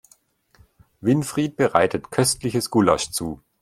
Winfried 1.01 1.55
bereitet 1.57 2.09
köstliches 2.09 2.71
Gulasch 2.71 3.11
zu. 3.11 3.39